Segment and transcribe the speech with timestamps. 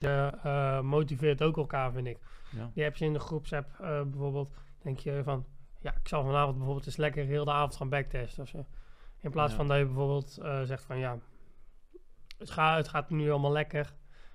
[0.00, 2.18] je eh, motiveert ook elkaar, vind ik.
[2.56, 2.70] Ja.
[2.74, 4.50] Die heb je in de groepsapp eh, bijvoorbeeld,
[4.82, 5.44] denk je van,
[5.80, 8.66] ja, ik zal vanavond bijvoorbeeld eens lekker heel de avond gaan backtesten of zo.
[9.20, 9.56] In plaats Ja.
[9.56, 11.18] van dat je bijvoorbeeld eh, zegt van, ja,
[12.38, 13.94] het, gaat het gaat nu allemaal lekker,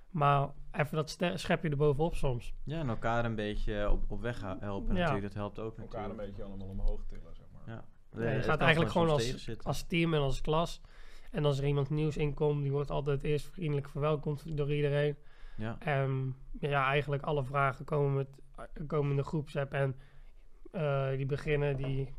[0.10, 2.54] maar even dat ste- schepje erbovenop soms.
[2.64, 5.02] Ja, en elkaar een beetje op, op weg helpen Ja.
[5.02, 5.24] natuurlijk.
[5.24, 6.38] Dat helpt ook Elkaar een natuurlijk.
[6.38, 7.76] beetje allemaal omhoog tillen, zeg maar.
[7.76, 7.84] Ja.
[8.22, 10.82] Ja, je het gaat eigenlijk gewoon als, als team en als klas.
[11.32, 15.18] En als er iemand nieuws inkomt, die wordt altijd eerst vriendelijk verwelkomd door iedereen.
[15.58, 15.78] Ja.
[15.80, 18.28] En ja, eigenlijk alle vragen komen, met,
[18.88, 19.74] komen in de groepsapp.
[19.74, 19.96] En
[20.72, 22.14] eh, die beginnen, die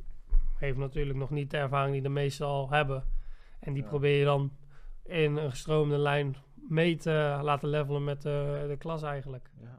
[0.57, 3.05] heeft natuurlijk nog niet de ervaring die de meesten al hebben.
[3.61, 3.89] En die Ja.
[3.89, 4.53] probeer je dan
[5.05, 9.51] in een gestroomde lijn mee te laten levelen met de, de klas eigenlijk.
[9.61, 9.79] Ja.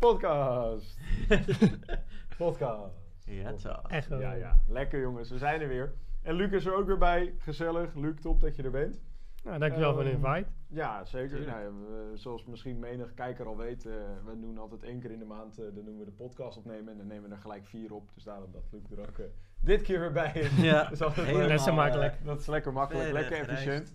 [0.00, 0.98] Podcast.
[2.38, 2.94] Podcast.
[3.24, 3.82] Ja, toch.
[3.90, 4.20] Echt wel.
[4.20, 4.62] Ja, ja.
[4.68, 5.92] Lekker jongens, we zijn er weer.
[6.22, 7.34] En Luc is er ook weer bij.
[7.38, 7.94] Gezellig.
[7.94, 9.00] Luc, top dat je er bent.
[9.44, 10.48] Nou, dankjewel voor de Ehm, invite.
[10.66, 11.46] Ja, zeker.
[11.46, 13.92] Nou, ja, we- zoals misschien menig kijker al weet, eh,
[14.24, 16.92] we doen altijd één keer in de maand, eh, dan doen we de podcast opnemen
[16.92, 18.10] en dan nemen we er gelijk vier op.
[18.14, 19.24] Dus daarom dat Luc er ook eh,
[19.60, 20.56] dit keer weer bij is.
[20.70, 22.24] Ja, Dat is zo makkelijk.
[22.24, 23.94] Dat is lekker makkelijk, lekker efficiënt.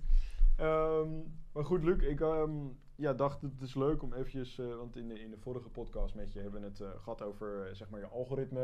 [0.58, 1.10] Ehm,
[1.54, 2.52] maar goed, Luc, ik ehm,
[2.96, 6.16] ja, dacht het is leuk om eventjes, eh, want in de, in de vorige podcast
[6.16, 8.62] met je hebben we het eh, gehad over eh, zeg maar je algoritme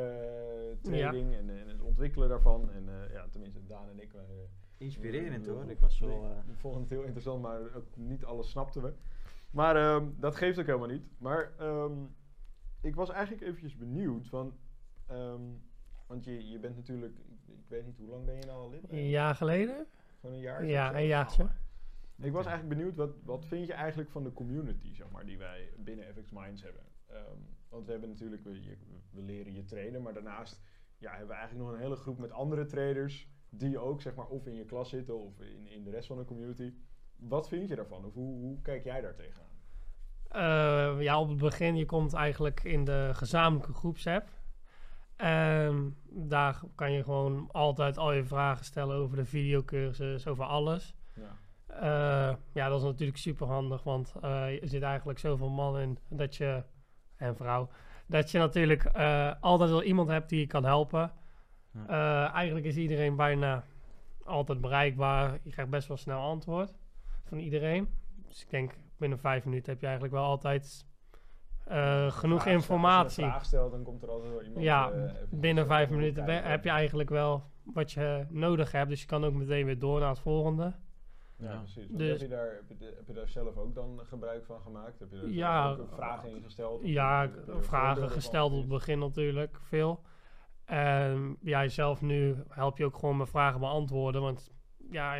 [0.82, 2.72] trading en, en het ontwikkelen daarvan.
[2.72, 4.22] En eh, ja, tenminste, Daan en ik, eh,
[4.78, 5.70] Inspirerend hoor.
[5.70, 6.22] Ik was wel...
[6.22, 8.94] we- eh, we vonden het heel interessant, maar ook niet alles snapten we.
[9.52, 11.06] Maar ehm, dat geeft ook helemaal niet.
[11.18, 11.94] Maar ehm,
[12.82, 14.54] ik was eigenlijk eventjes benieuwd van,
[15.08, 15.42] ehm,
[16.08, 18.70] want je, je bent natuurlijk, ik, ik weet niet hoe lang ben je nou al
[18.70, 18.92] lid?
[18.92, 19.86] Een jaar geleden?
[20.20, 20.66] Gewoon een jaar?
[20.66, 21.48] Ja, een jaartje.
[22.22, 25.38] Ik was eigenlijk benieuwd, wat, wat vind je eigenlijk van de community, zeg maar, die
[25.38, 26.82] wij binnen FX Minds hebben?
[27.08, 27.38] Ehm,
[27.70, 28.78] want we hebben natuurlijk, we, je-
[29.12, 30.62] we leren je trainen, maar daarnaast
[30.98, 34.28] ja, hebben we eigenlijk nog een hele groep met andere traders die ook, zeg maar,
[34.28, 36.74] of in je klas zitten of in, in de rest van de community.
[37.16, 38.06] Wat vind je daarvan?
[38.06, 39.50] Of hoe, hoe kijk jij daar tegenaan?
[40.28, 44.30] Eh, ja, op het begin, je komt eigenlijk in de gezamenlijke groepsapp.
[45.16, 50.96] En daar kan je gewoon altijd al je vragen stellen over de videocursus, over alles.
[51.16, 51.38] Ja.
[51.80, 55.98] Eh, ja, dat is natuurlijk super handig, want eh, er zit eigenlijk zoveel man in
[56.10, 56.64] dat je,
[57.16, 57.70] en vrouw,
[58.06, 61.12] dat je natuurlijk eh, altijd wel iemand hebt die je kan helpen.
[61.88, 62.34] Ja.
[62.34, 63.64] Eigenlijk is iedereen bijna
[64.24, 65.40] altijd bereikbaar.
[65.44, 66.74] Je krijgt best wel snel antwoord
[67.24, 67.90] van iedereen.
[68.28, 70.86] Dus ik denk binnen vijf minuten heb je eigenlijk wel altijd
[72.10, 73.04] genoeg Vraag- informatie.
[73.04, 74.64] Als je een vraag stelt, dan komt er altijd wel iemand.
[74.64, 74.92] Ja,
[75.30, 78.90] binnen vijf minuten heb je eigenlijk wel wat je nodig hebt.
[78.90, 80.74] Dus je kan ook meteen weer door naar het volgende.
[81.42, 81.88] Ja, precies.
[81.90, 84.62] Dus- heb, je daar, heb, je, de- heb je daar zelf ook dan gebruik van
[84.62, 85.00] gemaakt?
[85.00, 86.82] Heb je daar Ja, ook vragen in gesteld?
[86.84, 87.30] Ja,
[87.60, 90.02] vragen gesteld op het begin natuurlijk, veel.
[90.66, 94.22] En ja, zelf nu help je ook gewoon mijn vragen beantwoorden.
[94.22, 94.52] Want
[94.92, 95.16] ja,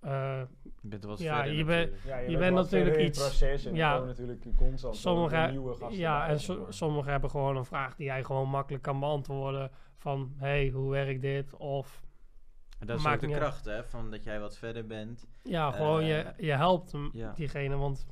[0.00, 0.40] eh,
[0.80, 2.06] Je bent wat Ja, verder je bent- natuurlijk.
[2.24, 3.98] Ja, Je bent natuurlijk iets- proces en ja.
[4.04, 8.24] natuurlijk constant sommige, nieuwe gasten ja, en so- sommigen hebben gewoon een vraag die jij
[8.24, 9.70] gewoon makkelijk kan beantwoorden.
[9.96, 11.56] Van, hey, hoe werkt dit?
[11.56, 12.02] Of
[12.78, 15.26] En dat is Maakt ook de kracht, hè, van dat jij wat verder bent.
[15.42, 17.32] ja, gewoon Eh, je, je helpt hem, ja.
[17.32, 17.76] diegene.
[17.76, 18.06] Want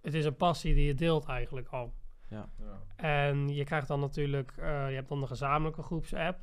[0.00, 1.94] het is een passie die je deelt eigenlijk al.
[2.28, 2.48] Ja.
[2.96, 6.38] En je krijgt dan natuurlijk, eh, je hebt dan de gezamenlijke groepsapp.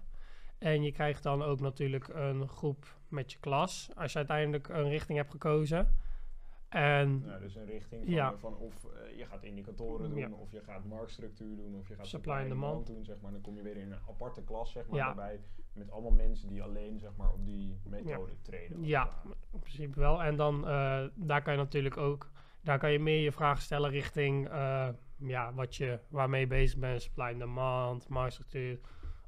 [0.58, 3.90] En je krijgt dan ook natuurlijk een groep met je klas.
[3.96, 5.96] Als je uiteindelijk een richting hebt gekozen.
[6.70, 8.38] En Ja, dus een richting van, Ja.
[8.38, 10.30] van of eh, je gaat indicatoren doen, Ja.
[10.32, 12.88] of je gaat marktstructuur doen, of je gaat Supply and demand.
[12.88, 13.32] doen, zeg maar.
[13.32, 15.06] Dan kom je weer in een aparte klas, zeg maar, Ja.
[15.06, 15.40] waarbij
[15.74, 18.78] met allemaal mensen die alleen, zeg maar, op die methode trainen.
[18.78, 19.22] als Ja,
[19.52, 20.24] in principe wel.
[20.24, 23.90] En dan, eh, daar kan je natuurlijk ook, daar kan je meer je vragen stellen
[23.90, 27.02] richting, eh, ja, wat je, waarmee je bezig bent.
[27.02, 28.80] Supply and demand, marktstructuur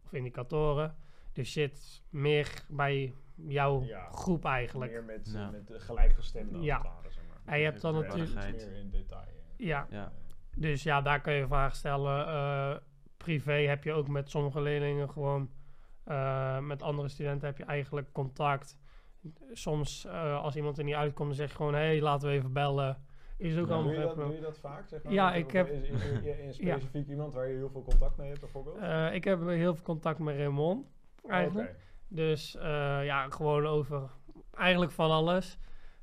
[0.06, 0.96] of indicatoren.
[1.34, 4.10] Dus zit meer bij jouw Ja.
[4.12, 4.92] groep eigenlijk.
[4.92, 5.50] Meer met, Ja.
[5.52, 6.82] met de gelijkgestemden Ja.
[7.46, 9.26] En je hebt dan Ja, natuurlijk- meer in detail.
[9.58, 10.12] Ja, Ja.
[10.56, 12.28] Dus ja, daar kan je vragen stellen.
[12.28, 12.76] Eh,
[13.18, 15.50] privé heb je ook met sommige leerlingen gewoon.
[16.04, 18.78] eh, met andere studenten heb je eigenlijk contact.
[19.52, 22.34] Soms eh, als iemand er niet uitkomt, dan zeg je gewoon: hé, hey, laten we
[22.36, 22.98] even bellen.
[23.38, 24.88] Is ook Ja, allemaal doe, je dat, doe je dat vaak?
[24.88, 25.14] Zeg maar?
[25.14, 26.52] Ja, ik heb- Is, er Ja.
[26.52, 28.78] specifiek iemand waar je heel veel contact mee hebt, bijvoorbeeld?
[28.78, 30.88] Eh, ik heb heel veel contact met Raymond.
[31.28, 31.70] Eigenlijk.
[31.70, 31.78] Oké.
[32.08, 34.10] Dus eh, ja, gewoon over
[34.54, 35.58] eigenlijk van alles.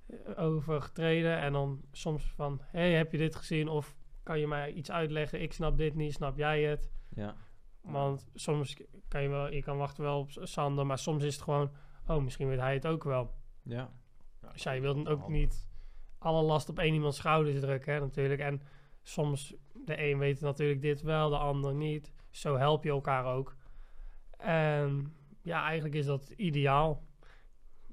[0.09, 3.69] Eh, Over getreden en dan soms van, hey, heb je dit gezien?
[3.69, 5.43] Of kan je mij iets uitleggen?
[5.43, 6.91] Ik snap dit niet, snap jij het?
[7.09, 7.35] Ja.
[7.81, 8.77] Want soms
[9.09, 11.71] kan je wel, je kan wachten wel op Sander, maar soms is het gewoon,
[12.07, 13.35] oh, misschien weet hij het ook wel.
[13.63, 13.91] Ja.
[14.43, 15.29] Ja, Dus ja, je wilt ook handig.
[15.29, 15.69] niet
[16.19, 18.41] alle last op één iemands schouders drukken, hè, natuurlijk.
[18.41, 18.63] En
[19.03, 22.13] soms, de een weet natuurlijk dit wel, de ander niet.
[22.31, 23.57] Zo help je elkaar ook.
[24.39, 25.13] En
[25.43, 27.03] ja, eigenlijk is dat ideaal.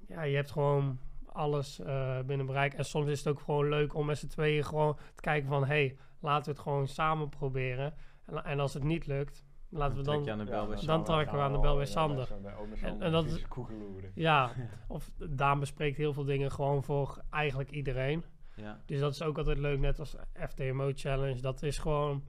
[0.08, 1.00] Ja, je hebt gewoon
[1.36, 2.74] alles eh, binnen bereik.
[2.74, 5.66] En soms is het ook gewoon leuk om met z'n tweeën gewoon te kijken van...
[5.66, 7.94] hey, laten we het gewoon samen proberen.
[8.26, 10.24] En, en als het niet lukt, laten we trek dan...
[10.26, 11.06] je aan de bel bij dan Sander.
[11.06, 12.28] trekken we aan de bel bij Sander.
[12.82, 13.46] En- en dat is-.
[14.14, 14.52] Ja,
[14.88, 18.24] of Daan bespreekt heel veel dingen gewoon voor eigenlijk iedereen.
[18.56, 18.81] Ja.
[18.86, 21.42] Dus dat is ook altijd leuk, net als FTMO Challenge.
[21.42, 22.24] Dat is gewoon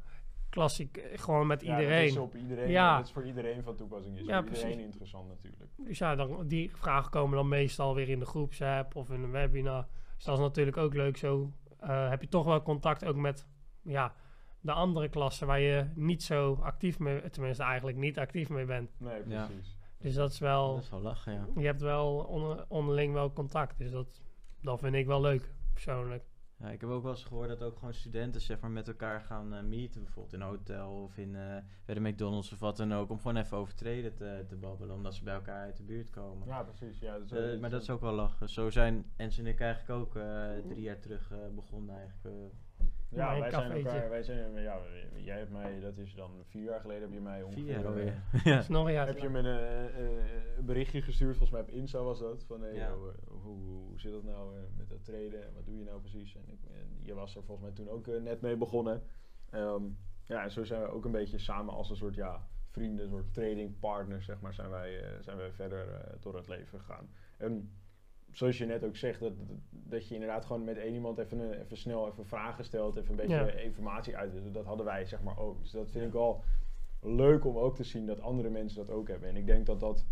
[0.56, 2.06] klassiek, eh, gewoon met Ja, dat iedereen.
[2.06, 2.70] is op iedereen.
[2.70, 2.96] Ja.
[2.96, 4.18] Dat is voor iedereen van toepassing.
[4.18, 4.84] Is Ja, voor iedereen precies.
[4.84, 5.70] interessant natuurlijk.
[5.76, 9.30] Dus ja, dan, die vragen komen dan meestal weer in de groepsapp of in een
[9.30, 9.86] webinar.
[10.16, 11.16] Dus dat is natuurlijk ook leuk.
[11.16, 13.46] Zo eh, heb je toch wel contact ook met
[13.82, 14.14] ja,
[14.60, 18.90] de andere klassen waar je niet zo actief mee, tenminste eigenlijk niet actief mee bent.
[18.98, 19.46] Nee, Ja.
[19.46, 19.76] precies.
[19.98, 21.46] Dus dat is wel, Dat is wel lachen, ja.
[21.56, 23.78] je hebt wel onder- onderling wel contact.
[23.78, 24.20] Dus dat,
[24.62, 26.24] dat vind ik wel leuk, persoonlijk.
[26.58, 29.20] Ja, ik heb ook wel eens gehoord dat ook gewoon studenten zeg maar, met elkaar
[29.20, 30.02] gaan eh, meeten.
[30.02, 33.10] Bijvoorbeeld in een hotel of in, eh, bij de McDonald's of wat dan ook.
[33.10, 34.94] Om gewoon even over treden te, te babbelen.
[34.94, 36.46] Omdat ze bij elkaar uit de buurt komen.
[36.46, 36.98] Ja, precies.
[36.98, 38.48] Ja, dat Eh, maar dat is ook wel lachen.
[38.48, 40.12] Zo zijn Ens en ik eigenlijk ook
[40.68, 42.54] drie jaar terug begonnen eigenlijk.
[43.10, 43.16] Eh.
[43.18, 44.78] Ja, wij zijn elkaar, wij zijn, ja,
[45.16, 47.62] jij hebt mij, dat is dan vier jaar geleden, heb je mij ongeveer...
[47.62, 48.22] vier jaar eh, alweer.
[48.32, 48.58] Dat ja.
[48.58, 51.60] is nog een jaar Heb je me een, eh, eh, een berichtje gestuurd, volgens mij
[51.60, 52.92] op Insta was dat, van hey, Ja.
[52.94, 53.12] hoe,
[53.42, 56.34] hoe, hoe zit dat nou eh, met dat treden en wat doe je nou precies?
[56.34, 59.02] En, ik, en je was er volgens mij toen ook eh, net mee begonnen.
[59.50, 59.82] Ehm,
[60.24, 63.10] ja, en zo zijn we ook een beetje samen als een soort ja, vrienden, een
[63.10, 66.78] soort trading partners, zeg maar, zijn wij, eh, zijn wij verder eh, door het leven
[66.78, 67.10] gegaan.
[67.38, 67.70] En
[68.36, 69.32] zoals je net ook zegt, dat,
[69.70, 73.10] dat, je inderdaad gewoon met één iemand even, een- even snel even vragen stelt, even
[73.10, 73.50] een beetje Ja.
[73.50, 74.54] informatie uitwisselt.
[74.54, 75.62] Dat hadden wij zeg maar ook.
[75.62, 76.42] Dus dat vind ik wel
[77.00, 79.28] leuk om ook te zien dat andere mensen dat ook hebben.
[79.28, 80.06] En ik denk dat dat,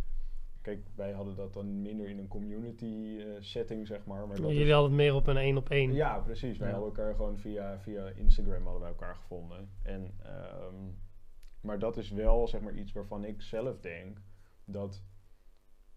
[0.62, 4.26] kijk, wij hadden dat dan minder in een community eh, setting, zeg maar.
[4.26, 5.92] maar dat Jullie is- hadden het meer op een één op één.
[5.92, 6.58] ja, precies.
[6.58, 6.74] Wij Ja.
[6.74, 9.70] hadden elkaar gewoon via, via Instagram hadden wij elkaar gevonden.
[9.82, 10.74] En, ehm,
[11.60, 14.18] maar dat is wel zeg maar iets waarvan ik zelf denk
[14.64, 15.04] dat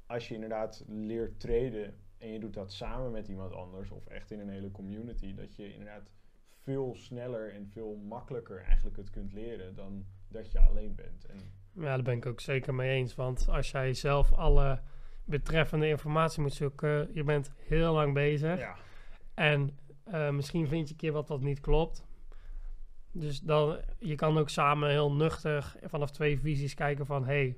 [0.05, 4.31] als je inderdaad leert treden en je doet dat samen met iemand anders of echt
[4.31, 6.11] in een hele community, dat je inderdaad
[6.67, 11.25] veel sneller en veel makkelijker eigenlijk het kunt leren dan dat je alleen bent.
[11.25, 11.37] En
[11.71, 13.15] Ja, daar ben ik ook zeker mee eens.
[13.15, 14.81] Want als jij zelf alle
[15.25, 18.59] betreffende informatie moet zoeken, je bent heel lang bezig.
[18.59, 18.75] ja,
[19.33, 22.05] En eh, misschien vind je een keer wat dat niet klopt.
[23.11, 27.57] Dus dan, je kan ook samen heel nuchter vanaf twee visies kijken van, hey,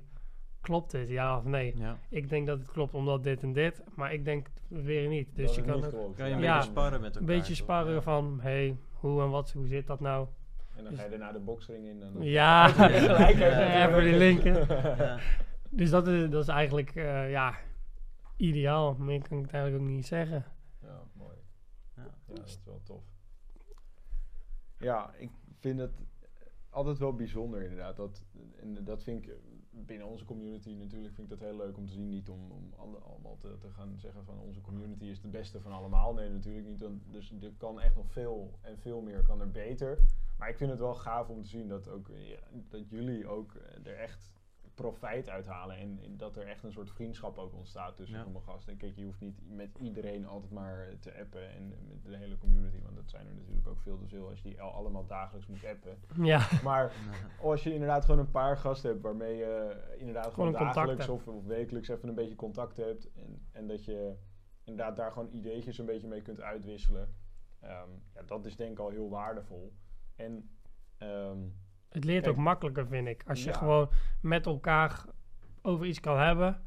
[0.60, 1.76] klopt dit, ja of nee?
[1.76, 1.98] Ja.
[2.08, 5.28] Ik denk dat het klopt omdat dit en dit, maar ik denk weer niet.
[5.36, 6.16] Dus dat je het kan niet ook klopt.
[6.16, 6.56] Kan je een Ja.
[6.56, 7.36] beetje sparren met een elkaar.
[7.36, 7.62] beetje toch?
[7.64, 8.00] sparren Ja.
[8.02, 10.28] van, hey, hoe en wat, hoe zit dat nou?
[10.76, 12.02] En dan ga je daarna de boxring in.
[12.02, 14.66] En dan Ja, Gelijk even- even die linken.
[14.96, 15.18] Ja.
[15.70, 17.54] Dus dat is, dat is eigenlijk, eh, ja,
[18.36, 18.94] ideaal.
[18.98, 20.44] Meer kan ik het eigenlijk ook niet zeggen.
[20.82, 21.36] Ja, mooi.
[21.96, 22.02] Ja.
[22.02, 23.02] Ja, dat is wel tof.
[24.78, 25.30] Ja, ik
[25.60, 25.92] vind het
[26.70, 27.96] altijd wel bijzonder inderdaad.
[27.96, 28.24] Dat,
[28.80, 29.36] dat vind ik
[29.70, 32.08] binnen onze community natuurlijk vind ik dat heel leuk om te zien.
[32.08, 35.72] Niet om, om allemaal te, te gaan zeggen van onze community is de beste van
[35.72, 36.14] allemaal.
[36.14, 36.84] Nee, natuurlijk niet.
[37.10, 39.98] Dus er kan echt nog veel en veel meer kan er beter.
[40.38, 42.10] Maar ik vind het wel gaaf om te zien dat, ook,
[42.68, 44.39] dat jullie ook er echt
[44.80, 45.76] profijt uithalen.
[45.76, 48.22] En, en dat er echt een soort vriendschap ook ontstaat tussen Ja.
[48.22, 48.72] sommige gasten.
[48.72, 52.38] En kijk, je hoeft niet met iedereen altijd maar te appen en met de hele
[52.38, 52.82] community.
[52.82, 55.46] Want dat zijn er natuurlijk ook veel te veel als je die al- allemaal dagelijks
[55.46, 55.98] moet appen.
[56.22, 56.92] Ja, Maar
[57.40, 61.44] als je inderdaad gewoon een paar gasten hebt waarmee je inderdaad gewoon, dagelijks of, of
[61.44, 63.12] wekelijks even een beetje contact hebt.
[63.12, 64.16] En, en dat je
[64.64, 67.14] inderdaad daar gewoon ideetjes een beetje mee kunt uitwisselen.
[67.60, 69.72] Ehm, ja, dat is denk ik al heel waardevol.
[70.16, 70.50] En
[70.98, 71.38] ehm,
[71.90, 72.36] het leert Kijk.
[72.36, 73.22] ook makkelijker, vind ik.
[73.26, 73.56] Als je Ja.
[73.56, 73.88] gewoon
[74.22, 75.04] met elkaar
[75.62, 76.62] over iets kan hebben.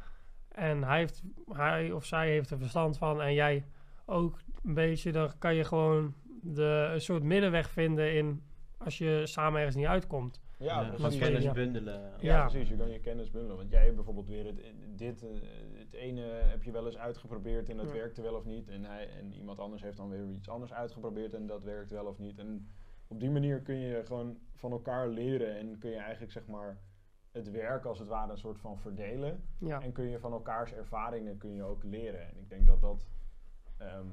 [0.47, 3.65] En hij, heeft, hij of zij heeft er verstand van en jij
[4.05, 5.11] ook een beetje.
[5.11, 8.43] Dan kan je gewoon de, een soort middenweg vinden in
[8.77, 10.41] als je samen ergens niet uitkomt.
[10.57, 11.19] ja, Ja, precies.
[11.19, 12.01] Kennis bundelen.
[12.01, 12.41] Ja, Ja.
[12.47, 12.69] precies.
[12.69, 13.57] Je kan je kennis bundelen.
[13.57, 14.61] Want jij hebt bijvoorbeeld weer het,
[14.95, 15.29] dit, eh,
[15.77, 17.93] het ene heb je wel eens uitgeprobeerd en dat Ja.
[17.93, 18.67] werkte wel of niet.
[18.69, 22.05] En, hij, en iemand anders heeft dan weer iets anders uitgeprobeerd en dat werkt wel
[22.05, 22.37] of niet.
[22.39, 22.67] En
[23.07, 26.77] op die manier kun je gewoon van elkaar leren en kun je eigenlijk zeg maar
[27.31, 29.43] het werk als het ware een soort van verdelen.
[29.57, 32.27] Ja, En kun je van elkaars ervaringen kun je ook leren.
[32.29, 33.07] En ik denk dat dat
[33.77, 34.07] ehm,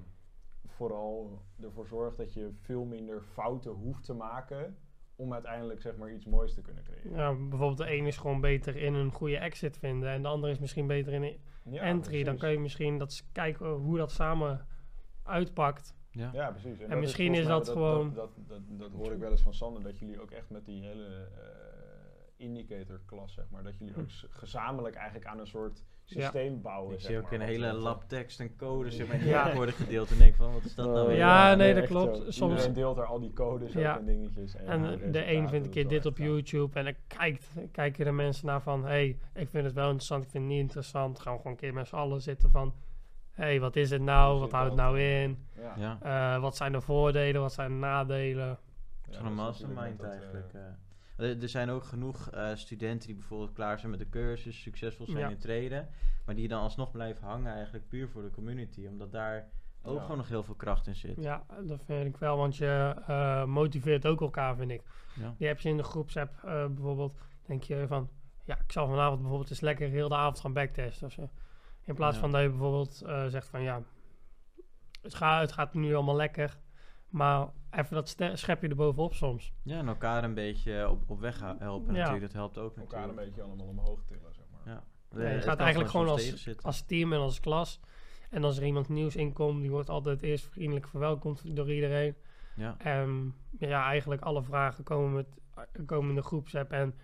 [0.66, 4.76] vooral ervoor zorgt dat je veel minder fouten hoeft te maken
[5.16, 7.12] om uiteindelijk zeg maar iets moois te kunnen creëren.
[7.12, 10.50] Ja, bijvoorbeeld de een is gewoon beter in een goede exit vinden en de ander
[10.50, 11.40] is misschien beter in een
[11.72, 12.24] Ja, entry.
[12.24, 14.66] Dan kan je misschien dat kijken hoe dat samen
[15.22, 15.94] uitpakt.
[16.20, 16.30] Ja.
[16.32, 16.78] Ja, precies.
[16.80, 19.82] En misschien is dat gewoon- Dat, dat, dat, dat hoor ik wel eens van Sander,
[19.82, 21.42] dat jullie ook echt met die hele eh,
[22.36, 26.94] indicator klas, zeg maar, dat jullie ook s- gezamenlijk eigenlijk aan een soort systeem bouwen.
[26.94, 29.48] Ik zeg zie ook maar, een hele lab tekst en code zeg maar, in Ja.
[29.48, 29.54] ja.
[29.56, 31.16] worden gedeeld en denk van wat is dat nou weer?
[31.16, 32.16] Ja, nee, dat klopt.
[32.16, 32.30] zo.
[32.30, 33.92] Soms- Iedereen deelt er al die codes Ja.
[33.92, 34.54] ook en dingetjes.
[34.54, 36.16] En, En de een vindt een keer dit op.
[36.18, 38.84] YouTube en dan kijkt, kijken de mensen naar van...
[38.84, 41.18] hey, ik vind het wel interessant, ik vind het niet interessant.
[41.20, 42.74] Gaan we gewoon een keer met z'n allen zitten van...
[43.32, 44.40] hey, wat is het nou?
[44.40, 45.46] Wat houdt het nou in?
[45.56, 45.74] Ja.
[45.76, 47.40] Ja, Eh, wat zijn de voordelen?
[47.40, 48.58] Wat zijn de nadelen?
[49.08, 50.52] Ja, zo'n is mastermind dat, eigenlijk.
[50.52, 51.30] eh, eh.
[51.30, 55.06] er, er zijn ook genoeg eh, studenten die bijvoorbeeld klaar zijn met de cursus, succesvol
[55.06, 55.28] zijn Ja.
[55.28, 55.88] in treden,
[56.26, 59.48] maar die dan alsnog blijven hangen eigenlijk puur voor de community, omdat daar
[59.82, 60.00] ook Ja.
[60.02, 61.16] gewoon nog heel veel kracht in zit.
[61.22, 64.82] Ja, dat vind ik wel, want je eh, motiveert ook elkaar, vind ik.
[65.14, 65.34] Ja.
[65.38, 68.08] Die heb je in de groepsapp eh, bijvoorbeeld, denk je van...
[68.44, 71.30] Ja, ik zal vanavond bijvoorbeeld eens lekker heel de avond gaan backtesten of zo.
[71.90, 72.20] In plaats Ja.
[72.20, 73.82] van dat je bijvoorbeeld eh, zegt van ja,
[75.02, 76.58] het, gaat het gaat nu allemaal lekker.
[77.08, 79.52] Maar even dat schep je er bovenop soms.
[79.62, 81.98] Ja, en elkaar een beetje op, op weg helpen Ja.
[81.98, 84.74] natuurlijk, dat helpt ook elkaar een beetje allemaal omhoog tillen, zeg maar.
[84.74, 84.82] Ja.
[85.18, 87.80] Je het gaat eigenlijk gewoon als, als team en als klas.
[88.30, 92.14] En als er iemand nieuws inkomt, die wordt altijd eerst vriendelijk verwelkomd door iedereen.
[92.56, 92.74] Ja.
[92.78, 95.26] En ja, eigenlijk alle vragen komen, met,
[95.86, 96.70] komen in de groepsapp.
[96.70, 96.94] En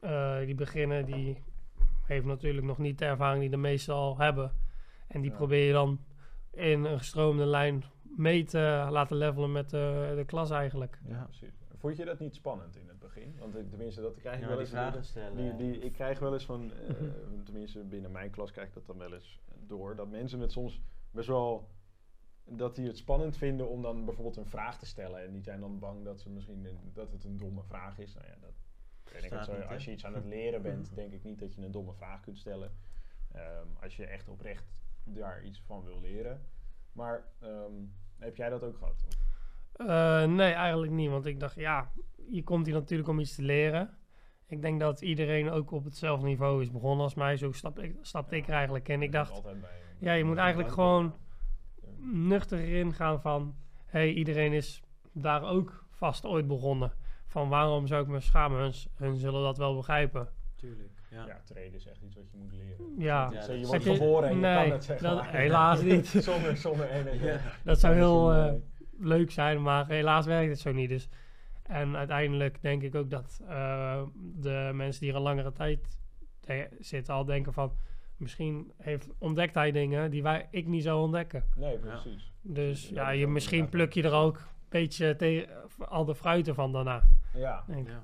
[0.00, 1.42] eh, die beginnen, die
[2.10, 4.52] heeft natuurlijk nog niet de ervaring die de meesten al hebben.
[5.08, 5.36] En die Ja.
[5.36, 6.00] probeer je dan
[6.52, 10.98] in een gestroomde lijn mee te laten levelen met de, de klas eigenlijk.
[11.04, 11.58] Ja, precies.
[11.76, 13.34] Vond je dat niet spannend in het begin?
[13.38, 14.74] Want ik- tenminste, dat krijg ik Ja, wel die eens.
[14.74, 15.36] vragen stellen.
[15.36, 17.42] Die, die, ik krijg wel eens van, eh, Mhm.
[17.44, 20.80] tenminste binnen mijn klas krijg ik dat dan wel eens door, dat mensen het soms
[21.10, 21.68] best wel,
[22.44, 25.24] dat die het spannend vinden om dan bijvoorbeeld een vraag te stellen.
[25.24, 28.14] En die zijn dan bang dat, ze misschien dat het een domme vraag is.
[28.14, 28.54] Nou ja, dat,
[29.24, 31.70] ik zo, als je iets aan het leren bent, denk ik niet dat je een
[31.70, 32.72] domme vraag kunt stellen.
[33.32, 34.64] Ehm, als je echt oprecht
[35.04, 36.40] daar iets van wil leren.
[36.92, 37.72] Maar ehm,
[38.18, 39.04] heb jij dat ook gehad?
[39.72, 41.10] Eh, nee, eigenlijk niet.
[41.10, 41.92] Want ik dacht, ja,
[42.30, 43.98] je komt hier natuurlijk om iets te leren.
[44.46, 47.36] Ik denk dat iedereen ook op hetzelfde niveau is begonnen als mij.
[47.36, 49.02] Zo stap ik, stapte ik er eigenlijk in.
[49.02, 49.54] Ik dacht, bij-
[49.98, 51.14] ja, je moet eigenlijk gewoon
[51.98, 53.56] nuchter erin gaan van...
[53.84, 56.92] hey, iedereen is daar ook vast ooit begonnen.
[57.30, 58.58] Van waarom zou ik me schamen?
[58.60, 60.28] Hun, hun zullen dat wel begrijpen.
[60.56, 60.88] Tuurlijk.
[61.10, 61.26] Ja.
[61.26, 62.94] Ja, treden is echt iets wat je moet leren.
[62.98, 65.34] Ja, Ja, je dat- wordt geboren en je nee, kan het zeg dat- maar.
[65.44, 66.06] helaas niet.
[66.30, 67.26] zonder, zonder enige...
[67.26, 67.40] Ja.
[67.64, 68.52] dat zou heel eh,
[68.98, 70.88] leuk zijn, maar helaas werkt het zo niet.
[70.88, 71.08] Dus.
[71.62, 75.98] En uiteindelijk denk ik ook dat eh, de mensen die er een langere tijd
[76.78, 77.72] zitten al denken van...
[78.16, 81.44] Misschien heeft, ontdekt hij dingen die wij, ik niet zou ontdekken.
[81.56, 81.78] nee.
[81.78, 82.32] Precies.
[82.42, 85.48] Dus Precies, ja, je, misschien pluk je er ook beetje tegen,
[85.78, 87.02] al de fruiten van daarna.
[87.34, 87.88] Ja, Denk.
[87.88, 87.94] ik.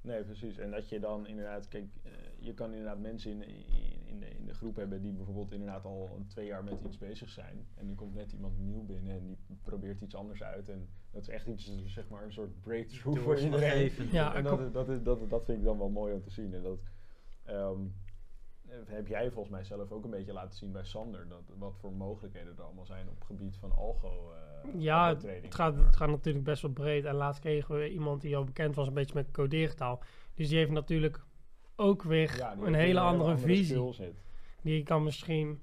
[0.00, 0.58] Nee, precies.
[0.58, 1.68] En dat je dan inderdaad...
[1.68, 5.12] Kijk, eh, je kan inderdaad mensen in, in, in, de, in de groep hebben die
[5.12, 7.66] bijvoorbeeld inderdaad al een twee jaar met iets bezig zijn.
[7.74, 10.68] En er komt net iemand nieuw binnen en die probeert iets anders uit.
[10.68, 13.92] En dat is echt iets, zeg maar, een soort breakthrough voor iedereen.
[14.10, 16.54] Ja, en dat, dat, is, dat, dat vind ik dan wel mooi om te zien.
[16.54, 16.78] En dat
[17.44, 17.80] ehm,
[18.68, 21.28] eh, heb jij volgens mij zelf ook een beetje laten zien bij Sander.
[21.28, 24.32] Dat, wat voor mogelijkheden er allemaal zijn op het gebied van algo.
[24.32, 27.04] eh, Ja, algo-trading, Het gaat, het gaat natuurlijk best wel breed.
[27.04, 30.02] En laatst kregen we iemand die al bekend was een beetje met codeertaal.
[30.34, 31.24] Dus die heeft natuurlijk
[31.76, 33.94] ook weer Ja, een hele andere visie.
[34.62, 35.60] Die kan misschien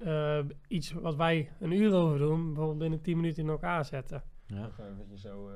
[0.00, 4.22] eh, iets wat wij een uur over doen, bijvoorbeeld binnen 10 minuten in elkaar zetten.
[4.46, 4.66] Ja.
[4.66, 5.54] Even een beetje zo eh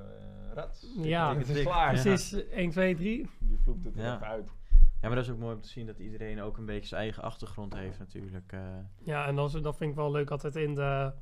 [0.55, 0.87] rat.
[1.03, 1.37] Ja.
[1.37, 1.95] het is klaar.
[1.95, 2.03] Ja.
[2.03, 3.31] Precies 1, 2, 3.
[3.49, 4.15] Je vloept het er Ja.
[4.15, 4.51] even uit.
[4.71, 7.01] ja, maar dat is ook mooi om te zien dat iedereen ook een beetje zijn
[7.03, 8.53] eigen achtergrond heeft natuurlijk.
[8.53, 8.61] eh.
[9.05, 11.13] Ja, en dat, is- dat vind ik wel leuk altijd in de,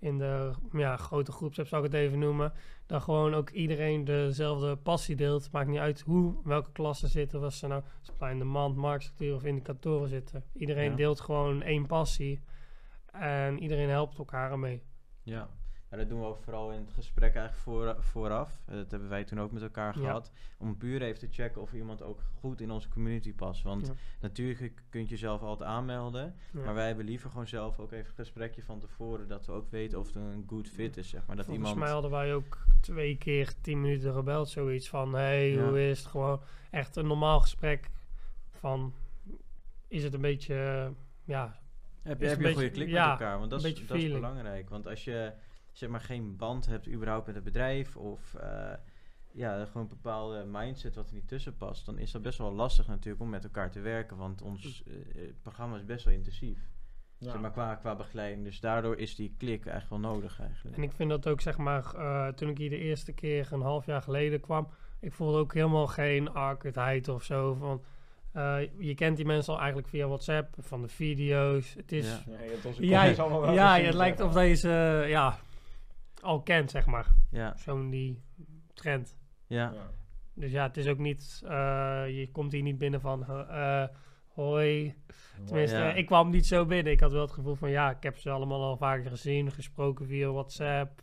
[0.00, 2.52] in de ja, grote groepsapp, zou ik het even noemen.
[2.86, 5.52] Dat gewoon ook iedereen dezelfde passie deelt.
[5.52, 7.44] Maakt niet uit hoe, welke klassen zitten.
[7.44, 10.44] Of ze nou supply in demand, marktstructuur of indicatoren zitten.
[10.52, 10.96] Iedereen Ja.
[10.96, 12.40] deelt gewoon één passie.
[13.12, 14.82] En iedereen helpt elkaar ermee.
[15.22, 15.48] Ja.
[15.98, 18.60] Dat doen we ook vooral in het gesprek eigenlijk voor, vooraf.
[18.66, 20.04] Eh, dat hebben wij toen ook met elkaar Ja.
[20.04, 20.32] gehad.
[20.58, 23.62] Om puur even te checken of iemand ook goed in onze community past.
[23.62, 23.92] Want Ja.
[24.20, 26.34] natuurlijk kun je jezelf altijd aanmelden.
[26.52, 26.60] Ja.
[26.64, 29.28] Maar wij hebben liever gewoon zelf ook even een gesprekje van tevoren.
[29.28, 31.36] Dat we ook weten of het een good fit is, zeg maar.
[31.36, 31.84] Dat Volgens iemand...
[31.84, 34.48] mij hadden wij ook twee keer tien minuten gebeld.
[34.48, 36.08] Zoiets van, hey, hoe is het?
[36.08, 37.90] Gewoon echt een normaal gesprek
[38.50, 38.94] van...
[39.88, 40.88] Is het een beetje, eh,
[41.24, 41.58] ja,
[42.02, 43.38] Heb je, een heb je een goede beetje- klik met elkaar?
[43.38, 44.68] Want dat, is, dat is belangrijk.
[44.68, 45.32] Want als je
[45.80, 48.72] zeg maar geen band hebt überhaupt met het bedrijf of eh,
[49.32, 52.52] ja, gewoon een bepaalde mindset wat er niet tussen past, dan is dat best wel
[52.52, 54.16] lastig natuurlijk om met elkaar te werken.
[54.16, 56.70] Want ons eh, eh, programma is best wel intensief.
[57.20, 57.30] Ja.
[57.30, 58.44] Zeg maar qua, qua begeleiding.
[58.44, 60.76] Dus daardoor is die klik eigenlijk wel nodig eigenlijk.
[60.76, 63.60] En ik vind dat ook, zeg maar, eh, toen ik hier de eerste keer een
[63.60, 64.68] half jaar geleden kwam,
[65.00, 67.54] ik voelde ook helemaal geen awkwardheid of zo.
[67.54, 67.82] Van,
[68.32, 71.74] eh, je kent die mensen al eigenlijk via WhatsApp, van de video's.
[71.74, 72.32] Het is, Ja.
[72.32, 75.38] Ja, je hebt onze ja, ja, het lijkt of deze ja,
[76.22, 77.06] al kent, zeg maar.
[77.30, 78.22] Ja, Zo'n die
[78.74, 79.18] trend.
[79.46, 79.70] ja.
[79.74, 79.90] Ja.
[80.34, 83.84] Dus ja, het is ook niet, eh, je komt hier niet binnen van, eh,
[84.28, 84.94] hoi.
[85.44, 85.92] Tenminste, Ja.
[85.92, 86.92] ik kwam niet zo binnen.
[86.92, 90.06] Ik had wel het gevoel van, ja, ik heb ze allemaal al vaker gezien, gesproken
[90.06, 91.02] via WhatsApp.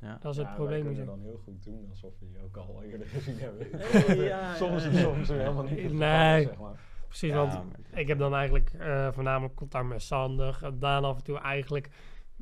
[0.00, 0.18] ja.
[0.20, 0.76] Dat is Ja, het probleem.
[0.86, 0.86] Hier.
[0.94, 3.68] kunnen dan heel goed doen alsof we je ook al eerder gezien hebben.
[4.24, 4.92] Ja, soms, ja.
[4.92, 5.80] soms helemaal niet.
[5.80, 6.44] geval, Nee.
[6.44, 6.80] Zeg maar.
[7.06, 7.64] Precies, Ja, want
[7.94, 10.58] ik heb dan eigenlijk eh, voornamelijk contact met Sander.
[10.62, 11.88] En Daan af en toe eigenlijk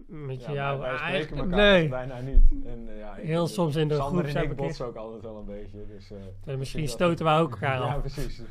[0.06, 0.78] met Ja, jou.
[0.80, 2.48] wij, wij spreken eigenlijk, elkaar nee, bijna niet.
[2.66, 5.22] En, eh, ja, ik- Heel soms in de Sander groeps en ik botsen ook altijd
[5.22, 5.86] wel een beetje.
[5.86, 6.16] Dus, eh,
[6.52, 8.42] en misschien dat- stoten we ook elkaar Ja, precies.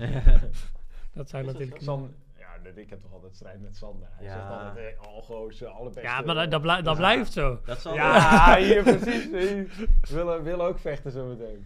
[1.14, 1.82] Dat zijn natuurlijk...
[1.82, 4.08] San, ja, ik heb toch altijd strijd met Sander.
[4.12, 4.32] Hij Ja.
[4.34, 6.02] zegt altijd, eh, Algo's, eh, alle beste.
[6.02, 7.00] Ja, maar dat, dat, blij- dat Ja.
[7.00, 7.60] blijft zo.
[7.66, 9.30] Dat zal Ja, hier precies.
[9.30, 9.68] We
[10.10, 11.66] willen, willen ook vechten zo meteen.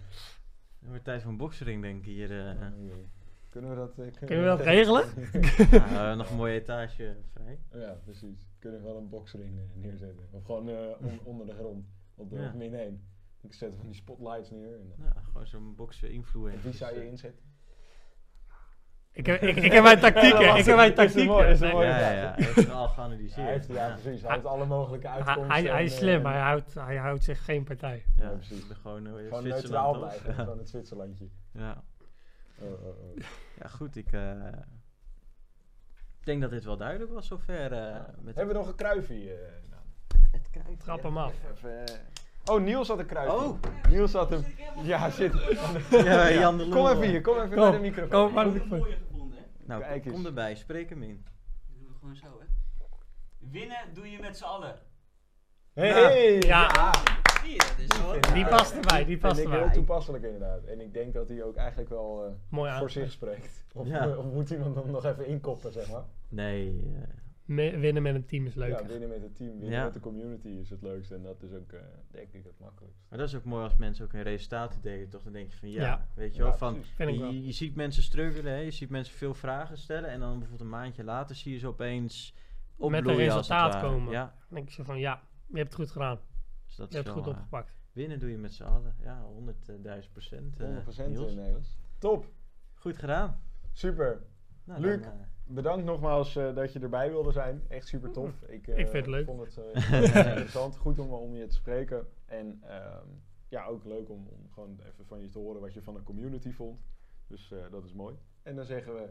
[0.79, 2.39] Het wordt tijd voor een boksring, denk ik hier.
[2.47, 2.55] eh.
[3.49, 5.05] Kunnen we dat, eh, Kunnen we dat regelen?
[6.17, 7.59] Nog een mooie etage vrij.
[7.81, 8.47] ja, precies.
[8.59, 10.27] Kunnen we wel een boksring eh, neerzetten.
[10.31, 10.75] Of gewoon eh,
[11.11, 11.85] on- onder de grond.
[12.15, 12.51] Op de Ja.
[12.55, 13.03] min 1.
[13.41, 14.73] Ik zet van die spotlights neer.
[14.79, 16.63] En dan- Nou, gewoon zo'n boksen influencer.
[16.63, 17.47] Wie zou je inzetten?
[19.11, 20.55] Ik heb, ik, ik heb mijn tactieken.
[20.55, 21.71] ik heb mijn Is het mooi, is het tactieken.
[21.71, 21.87] mooi.
[21.87, 22.35] Ja, ja, ja.
[22.35, 23.35] Dat is al geanalyseerd.
[23.35, 23.93] Ja, hij heeft, ja, Ja.
[23.93, 24.21] precies.
[24.21, 25.51] Hij heeft alle mogelijke Hij, uitkomsten.
[25.51, 26.25] hij, hij is eh, slim.
[26.25, 28.05] Hij houdt, hij houdt zich geen partij.
[28.15, 28.63] Ja, Ja, precies.
[28.81, 30.33] Gewoon, eh, Gewoon neutraal blijven.
[30.33, 31.27] Gewoon het Zwitserlandje.
[31.51, 31.83] Ja.
[32.61, 33.17] Oh, oh, oh.
[33.59, 33.95] ja, goed.
[33.95, 34.78] Ik eh, ik
[36.29, 37.71] denk dat dit wel duidelijk was zover.
[37.73, 39.13] eh met Hebben we nog een kruifje?
[39.33, 39.37] eh,
[39.69, 39.81] nou?
[40.69, 40.79] het.
[40.79, 41.33] Trap hem af.
[41.55, 41.95] Even, eh.
[42.45, 43.35] Oh, Niels had een kruifje.
[43.37, 43.59] Oh.
[43.89, 44.43] Niels had hem.
[44.83, 45.33] Ja, shit.
[45.89, 46.71] Ja, Jan de Lul.
[46.83, 48.09] Kom even hier, kom even Kom, bij de microfoon.
[48.25, 48.45] kom maar.
[48.47, 49.43] Ik heb een mooie gevonden, hè?
[49.65, 50.25] Nou, Kijk kom eens.
[50.25, 50.55] erbij.
[50.55, 51.23] Spreek hem in.
[51.67, 52.45] Dat doen we gewoon zo, hè?
[53.51, 54.75] Winnen doe je met z'n allen.
[55.73, 56.39] Hey, hey.
[56.41, 56.91] Ja.
[58.33, 59.75] Die past erbij, die past Vind ik heel erbij.
[59.77, 60.63] toepasselijk inderdaad.
[60.63, 63.63] En ik denk dat hij ook eigenlijk wel eh, Mooi voor zich spreekt.
[63.73, 64.07] Of, Ja.
[64.17, 66.03] of moet iemand hem nog even inkoppen, zeg maar.
[66.29, 66.81] Nee.
[66.95, 67.01] eh,
[67.45, 68.87] Me- winnen met een team is Ja, leuk.
[68.87, 69.83] winnen met het team, winnen Ja.
[69.83, 71.15] met de community is het leukste.
[71.15, 71.79] En dat is ook, eh,
[72.11, 73.01] denk ik, het makkelijkst.
[73.09, 75.09] maar dat is ook mooi als mensen ook hun resultaten delen.
[75.09, 76.07] Toch dan denk je van ja, Ja.
[76.15, 76.57] weet je Ja, wel.
[76.57, 77.07] Van, wel.
[77.09, 78.57] je, je ziet mensen struggelen, hè?
[78.59, 80.09] je ziet mensen veel vragen stellen.
[80.09, 82.33] En dan bijvoorbeeld een maandje later zie je ze opeens
[82.77, 84.11] Met een resultaat komen.
[84.11, 86.19] Ja, Dan denk zo van, ja, je hebt het goed gedaan.
[86.65, 87.77] dus dat Je hebt het goed eh, opgepakt.
[87.91, 88.95] Winnen doe je met z'n allen.
[89.03, 90.59] Ja, 100.000 procent.
[90.59, 91.33] eh, 100% Niels.
[91.35, 91.77] Nederlands.
[91.97, 92.25] Top,
[92.73, 93.41] Goed gedaan.
[93.71, 94.21] super.
[94.69, 95.01] Nou, Luc.
[95.01, 95.17] dan, eh,
[95.51, 97.61] Bedankt nogmaals eh, dat je erbij wilde zijn.
[97.67, 98.31] Echt super tof.
[98.47, 99.25] Ik, eh, Ik vind het leuk.
[99.25, 100.77] vond het eh, heel interessant.
[100.77, 102.07] Goed om, om je te spreken.
[102.25, 103.07] En ehm,
[103.47, 106.03] ja, ook leuk om, om gewoon even van je te horen wat je van de
[106.03, 106.79] community vond.
[107.27, 108.15] Dus eh, dat is mooi.
[108.43, 109.09] En dan zeggen we...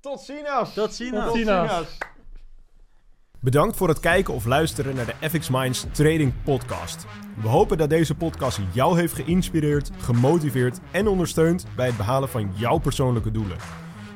[0.00, 0.74] Tot ziens!
[0.74, 1.24] Tot ziens!
[1.24, 1.48] Tot ziens!
[1.48, 1.98] ziens!
[3.40, 7.06] Bedankt voor het kijken of luisteren naar de FX Minds Trading Podcast.
[7.42, 12.52] We hopen dat deze podcast jou heeft geïnspireerd, gemotiveerd en ondersteund bij het behalen van
[12.54, 13.56] jouw persoonlijke doelen.